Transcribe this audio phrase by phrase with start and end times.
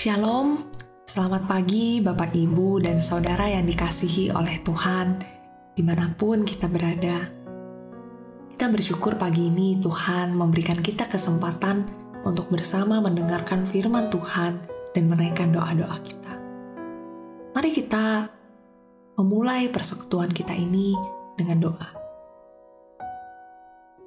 [0.00, 0.64] Shalom,
[1.04, 5.20] selamat pagi Bapak Ibu dan Saudara yang dikasihi oleh Tuhan
[5.76, 7.28] di mana pun kita berada.
[8.48, 11.84] Kita bersyukur pagi ini Tuhan memberikan kita kesempatan
[12.24, 14.64] untuk bersama mendengarkan firman Tuhan
[14.96, 16.32] dan menaikkan doa-doa kita.
[17.52, 18.24] Mari kita
[19.20, 20.96] memulai persekutuan kita ini
[21.36, 21.88] dengan doa.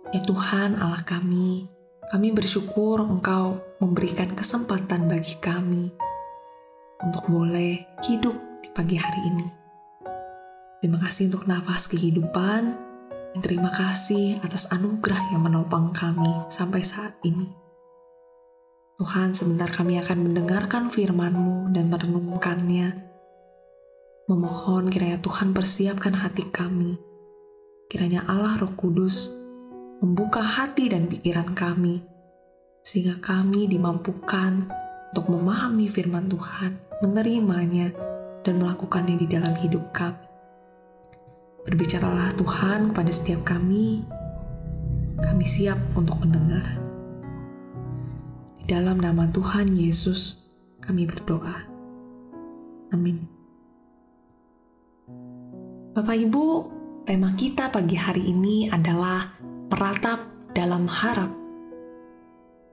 [0.09, 1.69] Ya Tuhan Allah kami,
[2.09, 5.91] kami bersyukur Engkau memberikan kesempatan bagi kami
[7.03, 8.31] untuk boleh hidup
[8.63, 9.47] di pagi hari ini.
[10.79, 12.61] Terima kasih untuk nafas kehidupan,
[13.35, 17.51] dan terima kasih atas anugerah yang menopang kami sampai saat ini.
[19.03, 22.87] Tuhan, sebentar kami akan mendengarkan firman-Mu dan merenungkannya.
[24.31, 26.95] Memohon kiranya Tuhan persiapkan hati kami.
[27.91, 29.27] Kiranya Allah Roh Kudus
[29.99, 32.12] membuka hati dan pikiran kami,
[32.83, 34.67] sehingga kami dimampukan
[35.15, 37.95] untuk memahami firman Tuhan, menerimanya,
[38.43, 40.19] dan melakukannya di dalam hidup kami.
[41.63, 44.03] Berbicaralah Tuhan pada setiap kami,
[45.23, 46.75] kami siap untuk mendengar.
[48.59, 50.43] Di dalam nama Tuhan Yesus,
[50.83, 51.63] kami berdoa.
[52.91, 53.23] Amin.
[55.95, 56.45] Bapak Ibu,
[57.07, 59.39] tema kita pagi hari ini adalah
[59.71, 61.42] meratap dalam harap.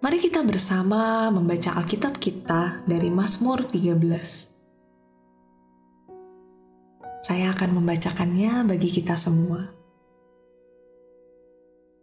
[0.00, 4.00] Mari kita bersama membaca Alkitab kita dari Mazmur 13.
[7.20, 9.68] Saya akan membacakannya bagi kita semua.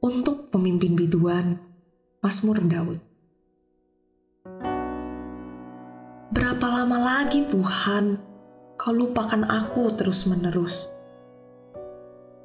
[0.06, 1.58] Untuk pemimpin biduan,
[2.22, 3.02] Mazmur Daud.
[6.30, 8.22] Berapa lama lagi Tuhan,
[8.78, 10.86] kau lupakan aku terus-menerus?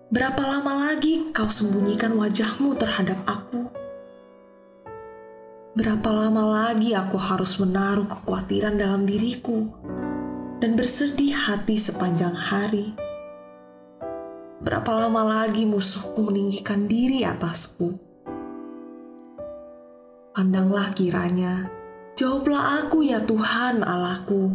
[0.09, 3.81] Berapa lama lagi kau sembunyikan wajahmu terhadap aku?
[5.72, 9.72] Berapa lama lagi aku harus menaruh kekhawatiran dalam diriku
[10.60, 12.93] dan bersedih hati sepanjang hari?
[14.61, 17.97] Berapa lama lagi musuhku meninggikan diri atasku?
[20.37, 21.72] Pandanglah kiranya,
[22.21, 24.53] jawablah aku ya Tuhan Allahku.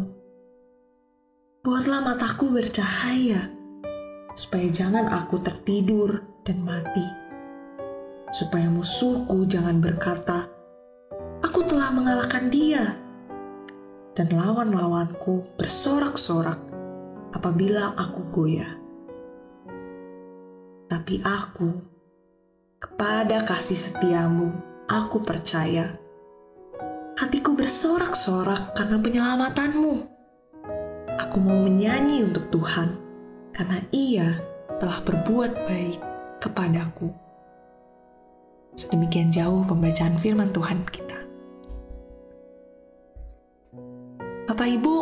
[1.66, 3.50] Buatlah mataku bercahaya
[4.38, 7.02] supaya jangan aku tertidur dan mati.
[8.30, 10.57] Supaya musuhku jangan berkata, "Aku telah
[11.98, 12.94] mengalahkan dia."
[14.14, 16.58] Dan lawan-lawanku bersorak-sorak
[17.34, 18.78] apabila aku goyah.
[20.88, 21.68] Tapi aku,
[22.80, 24.56] kepada kasih setiamu,
[24.88, 26.00] aku percaya.
[27.20, 29.94] Hatiku bersorak-sorak karena penyelamatanmu.
[31.18, 32.96] Aku mau menyanyi untuk Tuhan
[33.52, 34.40] karena ia
[34.80, 36.00] telah berbuat baik
[36.40, 37.12] kepadaku.
[38.78, 41.27] Sedemikian jauh pembacaan firman Tuhan kita.
[44.58, 44.96] Bapak Ibu,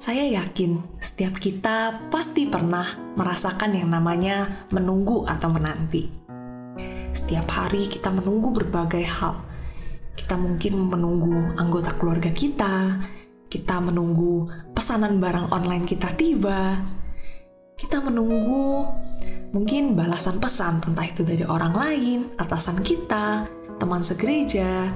[0.00, 6.08] saya yakin setiap kita pasti pernah merasakan yang namanya menunggu atau menanti.
[7.12, 9.44] Setiap hari kita menunggu berbagai hal.
[10.16, 12.96] Kita mungkin menunggu anggota keluarga kita,
[13.52, 16.80] kita menunggu pesanan barang online kita tiba,
[17.76, 18.88] kita menunggu
[19.52, 23.44] mungkin balasan pesan, entah itu dari orang lain, atasan kita,
[23.76, 24.88] teman segereja,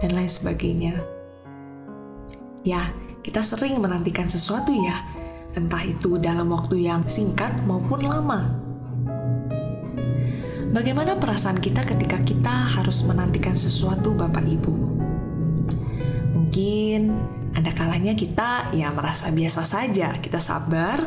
[0.00, 1.17] dan lain sebagainya.
[2.66, 2.90] Ya,
[3.22, 5.06] kita sering menantikan sesuatu ya,
[5.54, 8.58] entah itu dalam waktu yang singkat maupun lama.
[10.68, 14.74] Bagaimana perasaan kita ketika kita harus menantikan sesuatu Bapak Ibu?
[16.36, 17.00] Mungkin
[17.56, 21.00] ada kalanya kita ya merasa biasa saja, kita sabar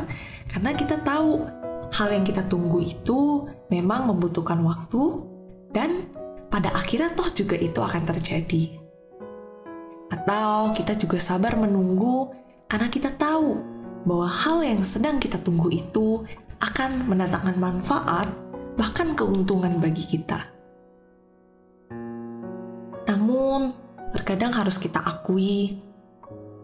[0.50, 1.46] karena kita tahu
[1.94, 5.30] hal yang kita tunggu itu memang membutuhkan waktu
[5.70, 6.10] dan
[6.50, 8.81] pada akhirnya toh juga itu akan terjadi.
[10.12, 12.28] Atau kita juga sabar menunggu
[12.68, 13.56] karena kita tahu
[14.04, 16.28] bahwa hal yang sedang kita tunggu itu
[16.60, 18.28] akan mendatangkan manfaat
[18.76, 20.52] bahkan keuntungan bagi kita.
[23.08, 23.72] Namun,
[24.12, 25.80] terkadang harus kita akui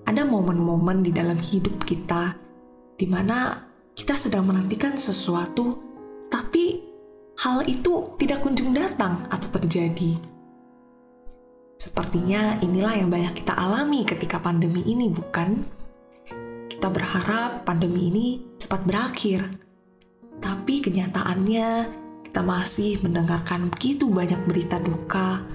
[0.09, 2.37] ada momen-momen di dalam hidup kita
[2.97, 5.77] di mana kita sedang menantikan sesuatu,
[6.33, 6.81] tapi
[7.43, 10.38] hal itu tidak kunjung datang atau terjadi.
[11.79, 15.63] Sepertinya inilah yang banyak kita alami ketika pandemi ini, bukan?
[16.67, 18.27] Kita berharap pandemi ini
[18.59, 19.47] cepat berakhir,
[20.43, 21.69] tapi kenyataannya
[22.27, 25.47] kita masih mendengarkan begitu banyak berita duka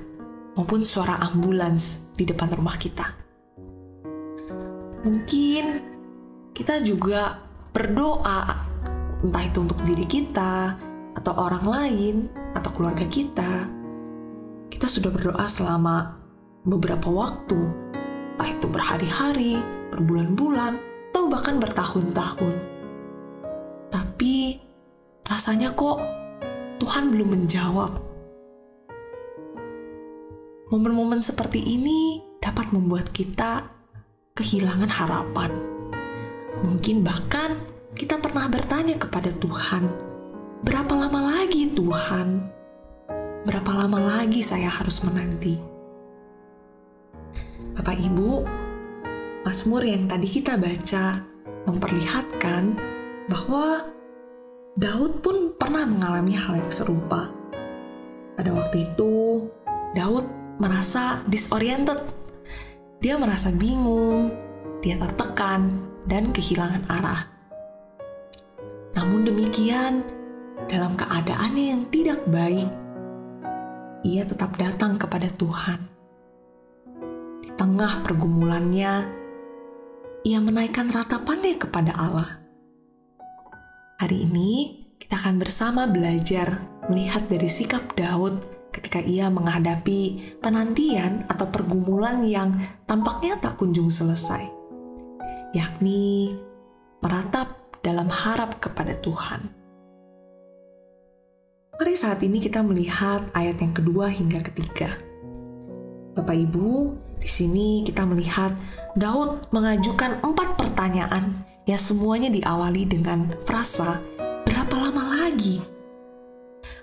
[0.56, 3.12] maupun suara ambulans di depan rumah kita.
[5.04, 5.66] Mungkin
[6.56, 7.44] kita juga
[7.76, 8.48] berdoa,
[9.20, 10.80] entah itu untuk diri kita,
[11.20, 12.16] atau orang lain,
[12.56, 13.83] atau keluarga kita.
[14.74, 16.18] Kita sudah berdoa selama
[16.66, 17.62] beberapa waktu,
[18.34, 19.62] entah itu berhari-hari,
[19.94, 20.82] berbulan-bulan,
[21.14, 22.58] atau bahkan bertahun-tahun.
[23.94, 24.58] Tapi
[25.30, 26.02] rasanya kok
[26.82, 28.02] Tuhan belum menjawab.
[30.74, 33.70] Momen-momen seperti ini dapat membuat kita
[34.34, 35.54] kehilangan harapan.
[36.66, 37.62] Mungkin bahkan
[37.94, 39.86] kita pernah bertanya kepada Tuhan,
[40.66, 42.63] "Berapa lama lagi, Tuhan?
[43.44, 45.60] Berapa lama lagi saya harus menanti?"
[47.74, 48.32] Bapak Ibu,
[49.44, 51.20] Mazmur yang tadi kita baca
[51.68, 52.80] memperlihatkan
[53.28, 53.88] bahwa
[54.74, 57.30] Daud pun pernah mengalami hal yang serupa.
[58.34, 59.46] Pada waktu itu,
[59.94, 60.26] Daud
[60.58, 62.02] merasa disoriented.
[63.04, 64.34] Dia merasa bingung,
[64.82, 67.30] dia tertekan, dan kehilangan arah.
[68.98, 70.02] Namun demikian,
[70.66, 72.70] dalam keadaannya yang tidak baik,
[74.04, 75.80] ia tetap datang kepada Tuhan.
[77.40, 78.94] Di tengah pergumulannya,
[80.28, 82.30] ia menaikkan ratapannya kepada Allah.
[84.04, 84.52] Hari ini
[85.00, 86.60] kita akan bersama belajar
[86.92, 88.40] melihat dari sikap Daud
[88.76, 94.44] ketika ia menghadapi penantian atau pergumulan yang tampaknya tak kunjung selesai,
[95.56, 96.36] yakni
[97.00, 99.63] meratap dalam harap kepada Tuhan.
[101.84, 104.96] Mari saat ini kita melihat ayat yang kedua hingga ketiga.
[106.16, 108.56] Bapak Ibu, di sini kita melihat
[108.96, 114.00] Daud mengajukan empat pertanyaan yang semuanya diawali dengan frasa
[114.48, 115.60] berapa lama lagi?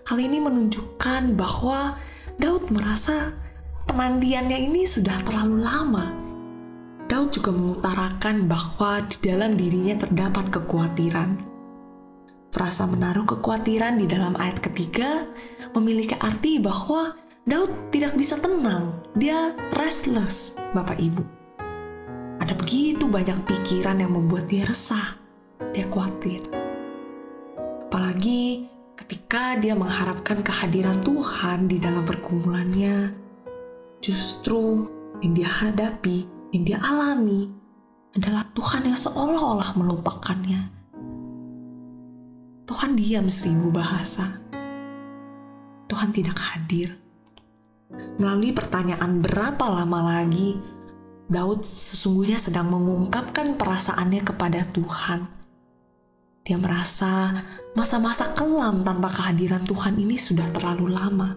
[0.05, 1.97] Hal ini menunjukkan bahwa
[2.37, 3.32] Daud merasa
[3.88, 6.12] penantiannya ini sudah terlalu lama.
[7.08, 11.50] Daud juga mengutarakan bahwa di dalam dirinya terdapat kekhawatiran.
[12.50, 15.31] Frasa menaruh kekhawatiran di dalam ayat ketiga
[15.79, 17.14] memiliki arti bahwa
[17.47, 21.23] Daud tidak bisa tenang, dia restless, Bapak Ibu.
[22.43, 25.14] Ada begitu banyak pikiran yang membuat dia resah,
[25.70, 26.43] dia khawatir.
[27.87, 28.67] Apalagi
[28.99, 33.14] ketika dia mengharapkan kehadiran Tuhan di dalam pergumulannya,
[34.02, 34.91] justru
[35.23, 37.47] yang dia hadapi, yang dia alami
[38.19, 40.80] adalah Tuhan yang seolah-olah melupakannya.
[42.70, 44.38] Tuhan diam seribu bahasa.
[45.90, 46.94] Tuhan tidak hadir.
[48.14, 50.55] Melalui pertanyaan berapa lama lagi
[51.26, 55.26] Daud sesungguhnya sedang mengungkapkan perasaannya kepada Tuhan.
[56.46, 57.43] Dia merasa
[57.75, 61.34] masa-masa kelam tanpa kehadiran Tuhan ini sudah terlalu lama.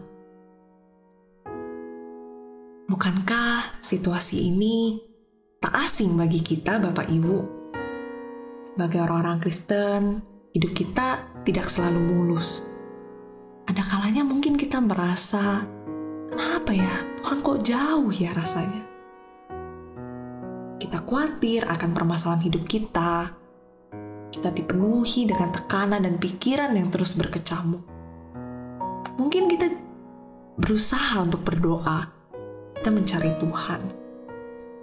[2.85, 5.01] Bukankah situasi ini
[5.57, 7.37] tak asing bagi kita, Bapak Ibu?
[8.61, 12.69] Sebagai orang-orang Kristen, hidup kita tidak selalu mulus.
[13.65, 15.65] Ada kalanya mungkin kita merasa,
[16.29, 18.93] kenapa ya Tuhan kok jauh ya rasanya?
[20.83, 23.31] kita khawatir akan permasalahan hidup kita,
[24.35, 27.81] kita dipenuhi dengan tekanan dan pikiran yang terus berkecamuk.
[29.15, 29.71] Mungkin kita
[30.59, 32.11] berusaha untuk berdoa,
[32.77, 33.81] kita mencari Tuhan,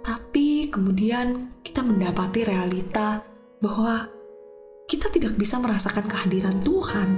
[0.01, 3.21] tapi kemudian kita mendapati realita
[3.61, 4.09] bahwa
[4.91, 7.09] kita tidak bisa merasakan kehadiran Tuhan.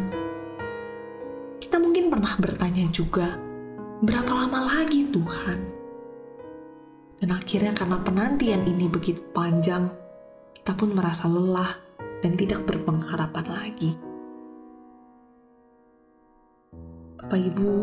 [1.57, 3.33] Kita mungkin pernah bertanya juga,
[3.97, 5.57] berapa lama lagi Tuhan?
[7.17, 9.89] Dan akhirnya karena penantian ini begitu panjang,
[10.53, 11.73] kita pun merasa lelah
[12.21, 13.97] dan tidak berpengharapan lagi.
[17.25, 17.73] Bapak Ibu,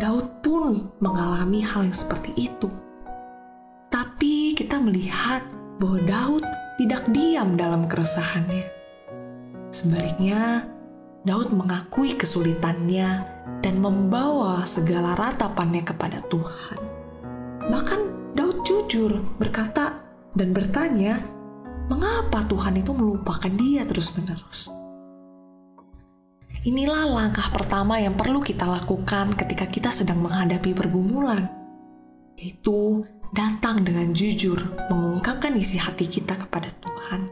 [0.00, 2.72] Daud pun mengalami hal yang seperti itu.
[3.92, 5.44] Tapi kita melihat
[5.76, 6.44] bahwa Daud
[6.78, 8.70] tidak diam dalam keresahannya.
[9.74, 10.62] Sebaliknya,
[11.26, 13.26] Daud mengakui kesulitannya
[13.58, 16.78] dan membawa segala ratapannya kepada Tuhan.
[17.66, 18.00] Bahkan
[18.38, 19.98] Daud jujur berkata
[20.38, 21.18] dan bertanya,
[21.90, 24.70] mengapa Tuhan itu melupakan dia terus-menerus?
[26.62, 31.50] Inilah langkah pertama yang perlu kita lakukan ketika kita sedang menghadapi pergumulan,
[32.38, 33.02] yaitu
[33.34, 34.56] datang dengan jujur
[35.60, 37.28] isi hati kita kepada Tuhan.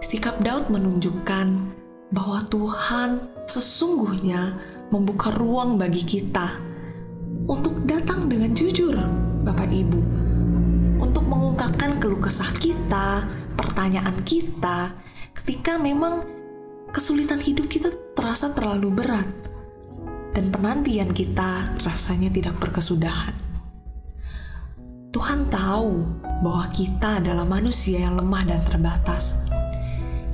[0.00, 1.46] Sikap Daud menunjukkan
[2.08, 4.56] bahwa Tuhan sesungguhnya
[4.88, 6.56] membuka ruang bagi kita
[7.44, 8.96] untuk datang dengan jujur,
[9.44, 10.00] Bapak Ibu,
[11.04, 13.28] untuk mengungkapkan keluh kesah kita,
[13.60, 14.96] pertanyaan kita,
[15.36, 16.24] ketika memang
[16.94, 19.28] kesulitan hidup kita terasa terlalu berat
[20.32, 23.53] dan penantian kita rasanya tidak berkesudahan.
[25.14, 26.02] Tuhan tahu
[26.42, 29.38] bahwa kita adalah manusia yang lemah dan terbatas.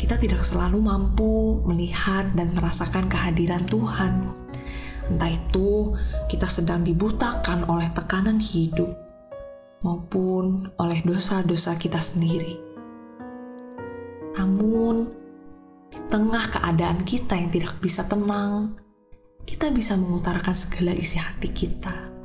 [0.00, 4.40] Kita tidak selalu mampu melihat dan merasakan kehadiran Tuhan
[5.10, 5.98] Entah itu
[6.30, 8.94] kita sedang dibutakan oleh tekanan hidup,
[9.82, 12.54] maupun oleh dosa-dosa kita sendiri.
[14.38, 15.10] Namun,
[15.90, 18.78] di tengah keadaan kita yang tidak bisa tenang,
[19.42, 22.19] kita bisa mengutarakan segala isi hati kita.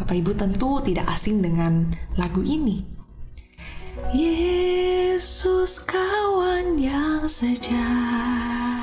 [0.00, 2.88] Bapak Ibu tentu tidak asing dengan lagu ini.
[4.16, 8.80] Yesus kawan yang sejati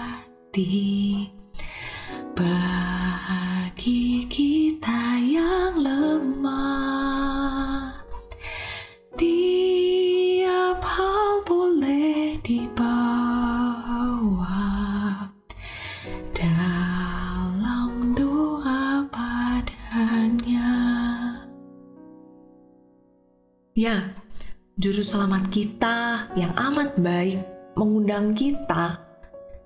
[25.07, 27.39] selamat kita yang amat baik
[27.79, 28.99] mengundang kita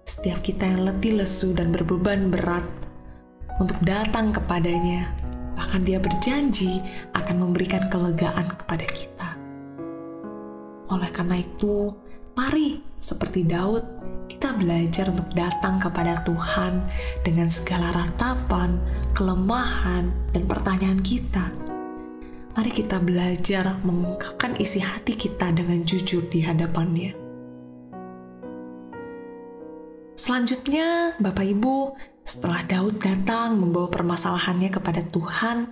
[0.05, 2.61] setiap kita yang letih lesu dan berbeban berat
[3.57, 5.09] untuk datang kepadanya.
[5.57, 6.85] Bahkan dia berjanji
[7.17, 9.29] akan memberikan kelegaan kepada kita.
[10.93, 11.89] Oleh karena itu,
[12.37, 13.81] mari seperti Daud,
[14.29, 16.85] kita belajar untuk datang kepada Tuhan
[17.25, 18.77] dengan segala ratapan,
[19.17, 20.05] kelemahan,
[20.37, 21.70] dan pertanyaan kita
[22.51, 27.15] mari kita belajar mengungkapkan isi hati kita dengan jujur di hadapannya.
[30.19, 35.65] Selanjutnya, Bapak Ibu, setelah Daud datang membawa permasalahannya kepada Tuhan,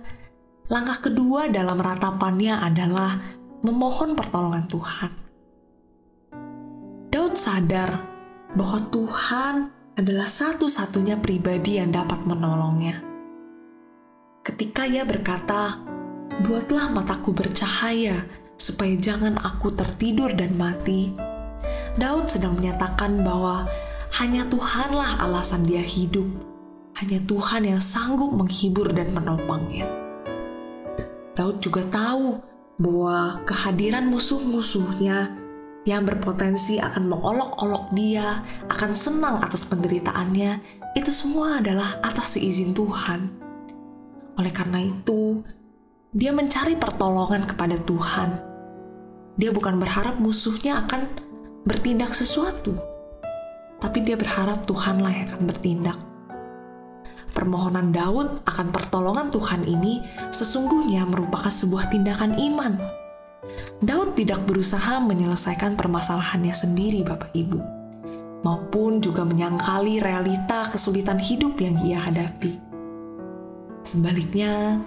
[0.66, 3.14] langkah kedua dalam ratapannya adalah
[3.62, 5.10] memohon pertolongan Tuhan.
[7.14, 8.02] Daud sadar
[8.56, 9.54] bahwa Tuhan
[9.94, 12.98] adalah satu-satunya pribadi yang dapat menolongnya.
[14.40, 15.78] Ketika ia berkata,
[16.40, 18.24] "Buatlah mataku bercahaya,
[18.56, 21.12] supaya jangan aku tertidur dan mati."
[22.00, 23.68] Daud sedang menyatakan bahwa
[24.18, 26.26] hanya Tuhanlah alasan dia hidup.
[26.98, 29.86] Hanya Tuhan yang sanggup menghibur dan menopangnya.
[31.38, 32.36] Daud juga tahu
[32.76, 35.36] bahwa kehadiran musuh-musuhnya
[35.88, 40.60] yang berpotensi akan mengolok-olok dia, akan senang atas penderitaannya,
[40.92, 43.32] itu semua adalah atas seizin Tuhan.
[44.36, 45.40] Oleh karena itu,
[46.10, 48.34] dia mencari pertolongan kepada Tuhan.
[49.38, 51.06] Dia bukan berharap musuhnya akan
[51.62, 52.74] bertindak sesuatu,
[53.78, 55.98] tapi dia berharap Tuhanlah yang akan bertindak.
[57.30, 60.02] Permohonan Daud akan pertolongan Tuhan ini
[60.34, 62.74] sesungguhnya merupakan sebuah tindakan iman.
[63.78, 67.60] Daud tidak berusaha menyelesaikan permasalahannya sendiri, Bapak Ibu,
[68.42, 72.58] maupun juga menyangkali realita kesulitan hidup yang ia hadapi.
[73.86, 74.82] Sebaliknya,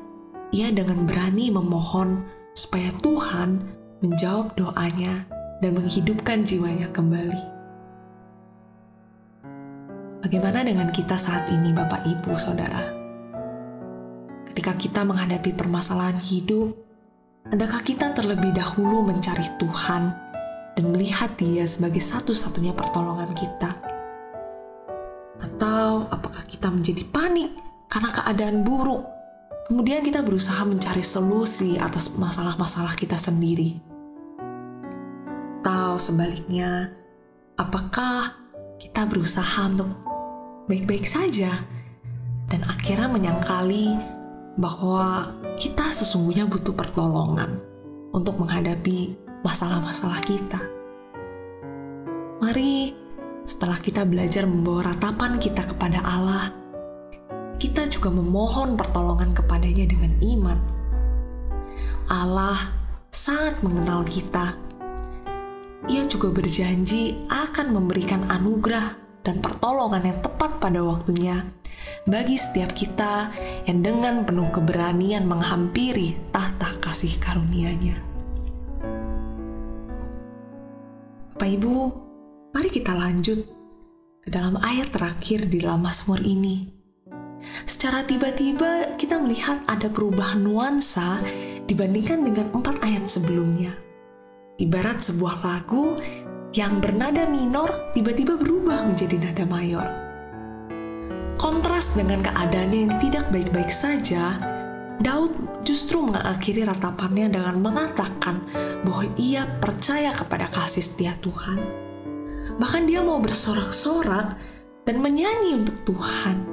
[0.53, 2.21] ia dengan berani memohon
[2.53, 3.57] supaya Tuhan
[4.05, 5.25] menjawab doanya
[5.57, 7.41] dan menghidupkan jiwanya kembali.
[10.21, 12.93] Bagaimana dengan kita saat ini, Bapak, Ibu, Saudara?
[14.53, 16.77] Ketika kita menghadapi permasalahan hidup,
[17.49, 20.03] adakah kita terlebih dahulu mencari Tuhan
[20.77, 23.73] dan melihat Dia sebagai satu-satunya pertolongan kita?
[25.41, 27.51] Atau apakah kita menjadi panik
[27.89, 29.12] karena keadaan buruk?
[29.63, 33.79] Kemudian kita berusaha mencari solusi atas masalah-masalah kita sendiri.
[35.63, 36.91] Atau sebaliknya,
[37.55, 38.35] apakah
[38.75, 39.87] kita berusaha untuk
[40.67, 41.63] baik-baik saja
[42.51, 43.95] dan akhirnya menyangkali
[44.59, 47.63] bahwa kita sesungguhnya butuh pertolongan
[48.11, 49.15] untuk menghadapi
[49.47, 50.59] masalah-masalah kita.
[52.43, 52.91] Mari,
[53.47, 56.51] setelah kita belajar membawa ratapan kita kepada Allah,
[57.63, 60.59] kita juga memohon pertolongan kepadanya dengan iman.
[62.11, 62.75] Allah
[63.07, 64.59] sangat mengenal kita.
[65.87, 71.47] Ia juga berjanji akan memberikan anugerah dan pertolongan yang tepat pada waktunya
[72.03, 73.31] bagi setiap kita
[73.63, 77.95] yang dengan penuh keberanian menghampiri tahta kasih karunia-Nya.
[81.31, 81.75] Bapak Ibu,
[82.51, 83.39] mari kita lanjut
[84.19, 86.82] ke dalam ayat terakhir di dalam Mazmur ini.
[87.67, 91.21] Secara tiba-tiba kita melihat ada perubahan nuansa
[91.67, 93.75] dibandingkan dengan empat ayat sebelumnya.
[94.59, 95.97] Ibarat sebuah lagu
[96.53, 99.87] yang bernada minor tiba-tiba berubah menjadi nada mayor.
[101.41, 104.37] Kontras dengan keadaan yang tidak baik-baik saja,
[105.01, 105.33] Daud
[105.65, 108.45] justru mengakhiri ratapannya dengan mengatakan
[108.85, 111.57] bahwa ia percaya kepada kasih setia Tuhan.
[112.61, 114.37] Bahkan dia mau bersorak-sorak
[114.85, 116.52] dan menyanyi untuk Tuhan.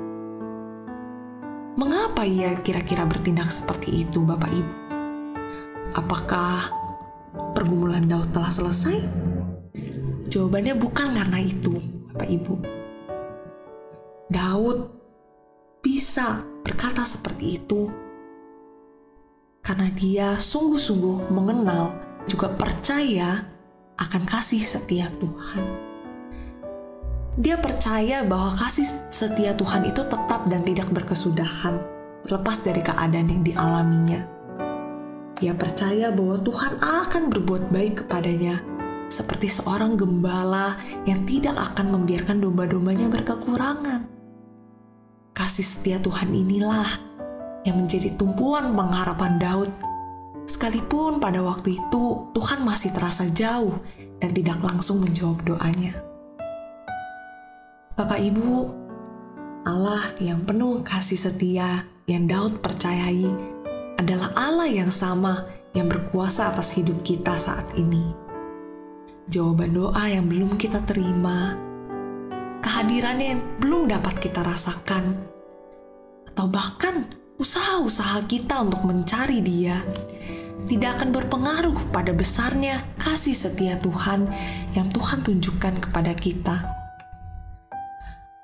[1.81, 4.75] Mengapa ia kira-kira bertindak seperti itu, Bapak Ibu?
[5.97, 6.69] Apakah
[7.57, 9.01] pergumulan Daud telah selesai?
[10.29, 11.81] Jawabannya bukan karena itu,
[12.13, 12.55] Bapak Ibu.
[14.29, 14.93] Daud
[15.81, 17.89] bisa berkata seperti itu
[19.65, 21.97] karena dia sungguh-sungguh mengenal
[22.29, 23.49] juga percaya
[23.97, 25.90] akan kasih setia Tuhan.
[27.41, 31.81] Dia percaya bahwa kasih setia Tuhan itu tetap dan tidak berkesudahan,
[32.29, 34.21] terlepas dari keadaan yang dialaminya.
[35.41, 38.61] Dia percaya bahwa Tuhan akan berbuat baik kepadanya,
[39.09, 40.77] seperti seorang gembala
[41.09, 44.05] yang tidak akan membiarkan domba-dombanya berkekurangan.
[45.33, 46.93] Kasih setia Tuhan inilah
[47.65, 49.73] yang menjadi tumpuan pengharapan Daud
[50.51, 53.79] Sekalipun pada waktu itu Tuhan masih terasa jauh
[54.19, 56.10] dan tidak langsung menjawab doanya.
[58.00, 58.64] Bapak Ibu,
[59.69, 63.28] Allah yang penuh kasih setia yang Daud percayai
[64.00, 65.45] adalah Allah yang sama
[65.76, 68.09] yang berkuasa atas hidup kita saat ini.
[69.28, 71.61] Jawaban doa yang belum kita terima,
[72.64, 75.21] kehadirannya yang belum dapat kita rasakan,
[76.25, 77.04] atau bahkan
[77.37, 79.76] usaha-usaha kita untuk mencari Dia
[80.73, 84.25] tidak akan berpengaruh pada besarnya kasih setia Tuhan
[84.73, 86.80] yang Tuhan tunjukkan kepada kita.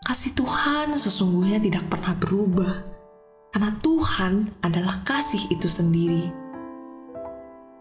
[0.06, 2.78] Kasih Tuhan sesungguhnya tidak pernah berubah,
[3.50, 6.30] karena Tuhan adalah kasih itu sendiri.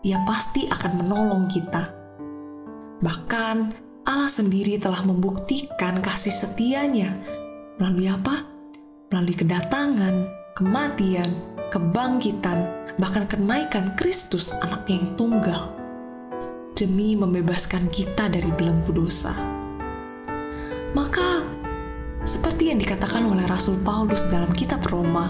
[0.01, 1.85] Ia pasti akan menolong kita.
[2.97, 3.57] Bahkan
[4.09, 7.13] Allah sendiri telah membuktikan kasih setianya
[7.77, 8.41] melalui apa?
[9.13, 10.25] Melalui kedatangan,
[10.57, 11.29] kematian,
[11.69, 15.61] kebangkitan, bahkan kenaikan Kristus anaknya yang tunggal
[16.73, 19.37] demi membebaskan kita dari belenggu dosa.
[20.95, 21.34] Maka,
[22.65, 25.29] seperti yang dikatakan oleh Rasul Paulus dalam kitab Roma,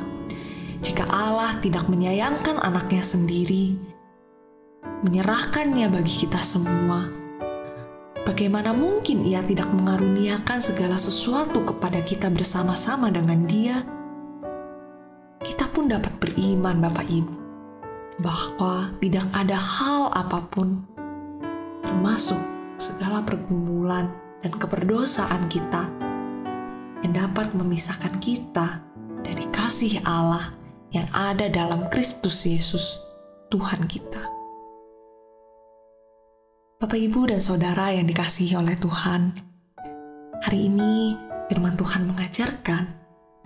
[0.79, 3.75] jika Allah tidak menyayangkan anaknya sendiri,
[5.03, 7.11] menyerahkannya bagi kita semua,
[8.23, 13.83] bagaimana mungkin ia tidak mengaruniakan segala sesuatu kepada kita bersama-sama dengan dia?
[15.43, 17.35] kita pun dapat beriman Bapak Ibu
[18.23, 20.87] bahwa tidak ada hal apa pun
[21.83, 22.39] termasuk
[22.79, 24.07] segala pergumulan
[24.39, 26.04] dan keberdosaan kita
[27.05, 28.81] yang dapat memisahkan kita
[29.21, 30.57] dari kasih Allah
[30.89, 32.97] yang ada dalam Kristus Yesus
[33.53, 34.25] Tuhan kita.
[36.81, 39.37] Bapak, Ibu, dan Saudara yang dikasihi oleh Tuhan,
[40.41, 41.13] hari ini
[41.45, 42.83] firman Tuhan mengajarkan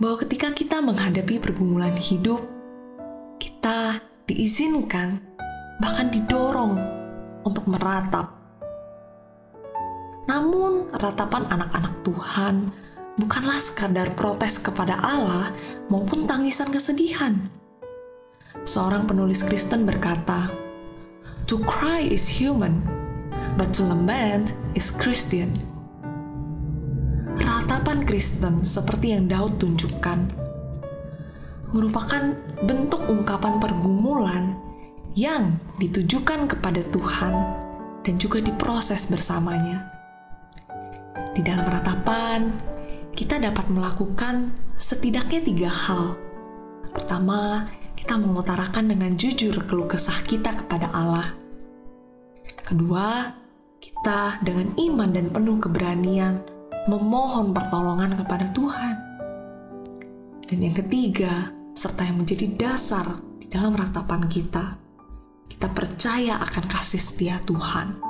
[0.00, 2.40] bahwa ketika kita menghadapi pergumulan hidup,
[3.36, 5.20] kita diizinkan,
[5.84, 6.80] bahkan didorong
[7.44, 8.40] untuk meratap.
[10.24, 12.56] Namun, ratapan anak-anak Tuhan
[13.18, 15.50] bukanlah sekadar protes kepada Allah
[15.88, 17.50] maupun tangisan kesedihan.
[18.62, 20.52] Seorang penulis Kristen berkata,
[21.48, 22.84] "To cry is human,
[23.56, 25.70] but to lament is Christian."
[27.40, 30.30] ratapan Kristen seperti yang Daud tunjukkan
[31.70, 32.34] merupakan
[32.66, 34.58] bentuk ungkapan pergumulan
[35.14, 37.34] yang ditujukan kepada Tuhan
[38.02, 39.86] dan juga diproses bersamanya.
[41.30, 42.50] Di dalam ratapan,
[43.20, 46.16] kita dapat melakukan setidaknya tiga hal.
[46.88, 51.28] Pertama, kita mengutarakan dengan jujur keluh kesah kita kepada Allah.
[52.64, 53.28] Kedua,
[53.76, 56.40] kita dengan iman dan penuh keberanian
[56.88, 58.96] memohon pertolongan kepada Tuhan.
[60.48, 64.80] Dan yang ketiga, serta yang menjadi dasar di dalam ratapan kita,
[65.44, 68.00] kita percaya akan kasih setia Tuhan.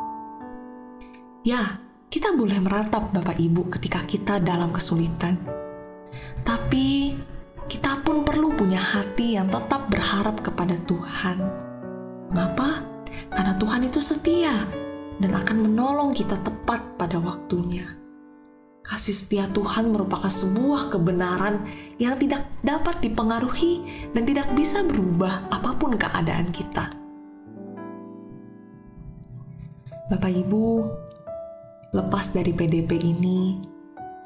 [1.42, 5.38] Ya, kita boleh meratap Bapak Ibu ketika kita dalam kesulitan.
[6.42, 7.14] Tapi
[7.70, 11.38] kita pun perlu punya hati yang tetap berharap kepada Tuhan.
[12.34, 12.82] Mengapa?
[13.30, 14.66] Karena Tuhan itu setia
[15.22, 17.86] dan akan menolong kita tepat pada waktunya.
[18.82, 21.62] Kasih setia Tuhan merupakan sebuah kebenaran
[22.02, 23.86] yang tidak dapat dipengaruhi
[24.18, 26.90] dan tidak bisa berubah apa pun keadaan kita.
[30.10, 30.90] Bapak Ibu,
[31.90, 33.58] lepas dari PDP ini,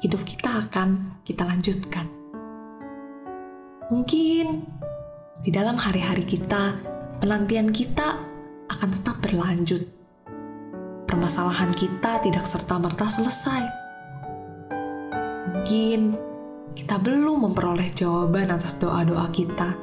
[0.01, 2.05] hidup kita akan kita lanjutkan.
[3.89, 4.45] Mungkin
[5.45, 6.77] di dalam hari-hari kita,
[7.21, 8.17] penantian kita
[8.69, 9.83] akan tetap berlanjut.
[11.05, 13.85] Permasalahan kita tidak serta-merta selesai
[15.65, 16.13] mungkin
[16.77, 19.73] kita belum memperoleh jawaban atas doa-doa kita.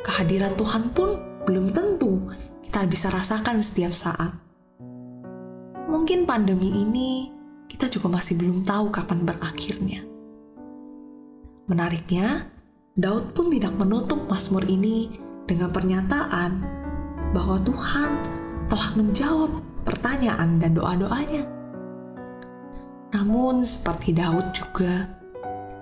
[0.00, 2.32] Kehadiran Tuhan pun belum tentu
[2.64, 4.49] kita bisa rasakan setiap saat.
[5.90, 7.34] Mungkin pandemi ini
[7.66, 10.06] kita juga masih belum tahu kapan berakhirnya.
[11.66, 12.46] Menariknya,
[12.94, 15.10] Daud pun tidak menutup Mazmur ini
[15.50, 16.62] dengan pernyataan
[17.34, 18.10] bahwa Tuhan
[18.70, 19.50] telah menjawab
[19.82, 21.42] pertanyaan dan doa-doanya.
[23.10, 25.10] Namun, seperti Daud juga,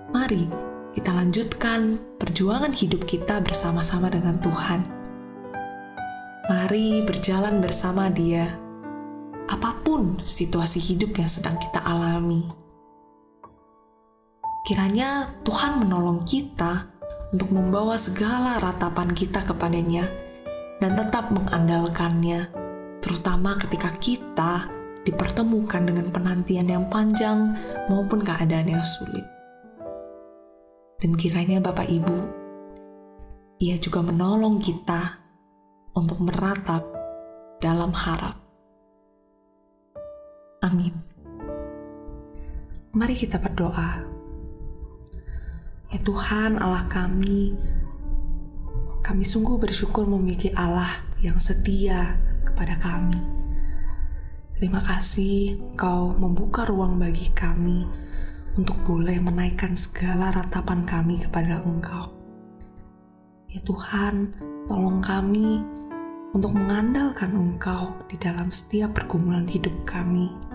[0.09, 0.49] mari
[0.97, 4.81] kita lanjutkan perjuangan hidup kita bersama-sama dengan Tuhan.
[6.49, 8.68] Mari berjalan bersama Dia,
[9.49, 12.45] apa pun situasi hidup yang sedang kita alami.
[14.69, 16.85] Kiranya Tuhan menolong kita
[17.33, 20.05] untuk membawa segala ratapan kita kepadanya
[20.77, 22.53] dan tetap mengandalkannya,
[23.01, 24.69] terutama ketika kita
[25.01, 27.57] dipertemukan dengan penantian yang panjang
[27.89, 29.25] maupun keadaan yang sulit.
[30.99, 32.17] Dan kiranya Bapak Ibu,
[33.63, 35.17] ia juga menolong kita
[35.95, 36.85] untuk meratap
[37.63, 38.48] dalam harap.
[40.59, 40.91] Amin.
[42.91, 44.03] Mari kita berdoa.
[45.87, 47.55] Ya Tuhan Allah kami,
[48.99, 53.15] kami sungguh bersyukur memiliki Allah yang setia kepada kami.
[54.59, 57.87] Terima kasih Kau membuka ruang bagi kami
[58.59, 62.11] untuk boleh menaikkan segala ratapan kami kepada Engkau.
[63.47, 64.35] Ya Tuhan,
[64.67, 65.63] tolong kami
[66.35, 70.48] untuk mengandalkan Engkau di dalam setiap pergumulan hidup kami.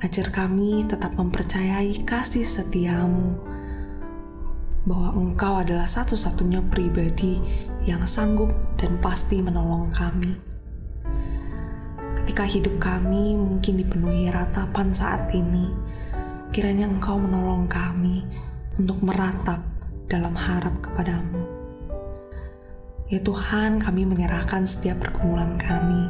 [0.00, 3.36] Ajar kami tetap mempercayai kasih setiamu,
[4.88, 7.36] bahwa Engkau adalah satu-satunya pribadi
[7.84, 8.48] yang sanggup
[8.80, 10.40] dan pasti menolong kami.
[12.16, 15.68] Ketika hidup kami mungkin dipenuhi ratapan saat ini,
[16.48, 18.24] kiranya Engkau menolong kami
[18.80, 19.60] untuk meratap
[20.08, 21.44] dalam harap kepadamu.
[23.12, 26.08] Ya Tuhan, kami menyerahkan setiap pergumulan kami.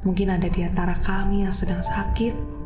[0.00, 2.61] Mungkin ada di antara kami yang sedang sakit,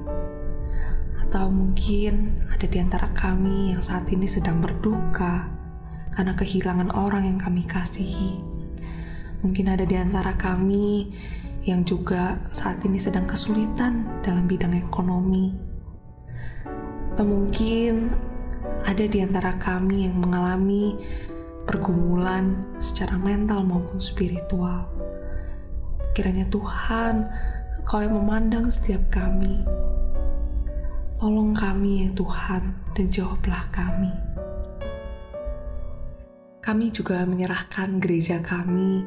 [1.27, 5.51] atau mungkin ada di antara kami yang saat ini sedang berduka
[6.15, 8.39] karena kehilangan orang yang kami kasihi.
[9.43, 11.11] Mungkin ada di antara kami
[11.67, 15.51] yang juga saat ini sedang kesulitan dalam bidang ekonomi
[17.11, 18.15] atau mungkin
[18.87, 20.95] ada di antara kami yang mengalami
[21.67, 24.87] pergumulan secara mental maupun spiritual.
[26.15, 27.27] Kiranya Tuhan,
[27.87, 29.63] Kau yang memandang setiap kami.
[31.17, 34.13] Tolong kami ya Tuhan, dan jawablah kami.
[36.61, 39.01] Kami juga menyerahkan gereja kami,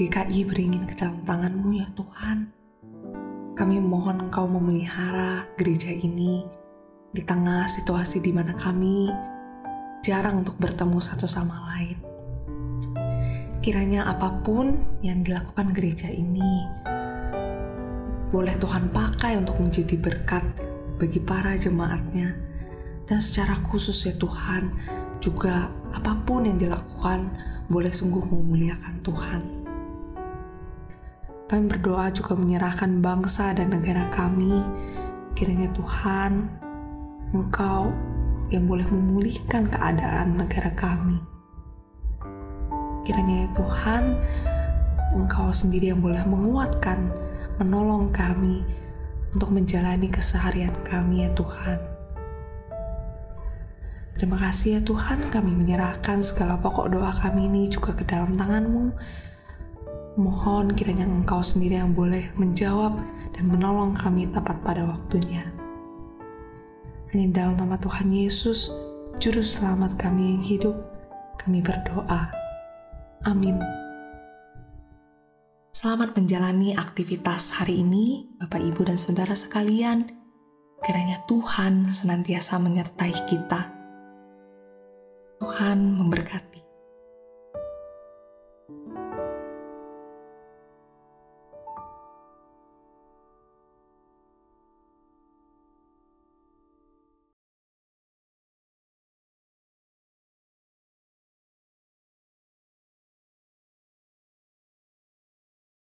[0.00, 2.48] GKI beringin ke dalam tanganmu ya Tuhan.
[3.52, 6.40] Kami mohon Engkau memelihara gereja ini
[7.12, 9.12] di tengah situasi di mana kami
[10.00, 12.00] jarang untuk bertemu satu sama lain.
[13.60, 16.64] Kiranya apa pun yang dilakukan gereja ini
[18.32, 20.71] boleh Tuhan pakai untuk menjadi berkat
[21.02, 22.30] bagi para jemaatnya
[23.10, 24.70] dan secara khusus ya Tuhan
[25.18, 27.26] juga apa pun yang dilakukan
[27.66, 29.42] boleh sungguh memuliakan Tuhan.
[31.50, 34.62] Kami berdoa juga menyerahkan bangsa dan negara kami.
[35.34, 36.46] Kiranya Tuhan
[37.34, 37.90] Engkau
[38.54, 41.18] yang boleh memulihkan keadaan negara kami.
[43.02, 44.04] Kiranya ya Tuhan,
[45.18, 47.10] Engkau sendiri yang boleh menguatkan,
[47.58, 48.62] menolong kami
[49.32, 51.80] untuk menjalani keseharian kami ya Tuhan.
[54.12, 58.92] Terima kasih ya Tuhan, kami menyerahkan segala pokok doa kami ini juga ke dalam tangan-Mu.
[60.20, 63.00] Mohon kiranya Engkau sendiri yang boleh menjawab
[63.32, 65.48] dan menolong kami tepat pada waktunya.
[67.10, 68.68] Hanya dalam nama Tuhan Yesus,
[69.16, 70.76] Juru Selamat kami yang hidup,
[71.40, 72.28] kami berdoa.
[73.24, 73.81] Amin.
[75.82, 80.14] Selamat menjalani aktivitas hari ini, Bapak, Ibu, dan Saudara sekalian.
[80.78, 83.66] Kiranya Tuhan senantiasa menyertai kita.
[85.42, 86.51] Tuhan memberkati.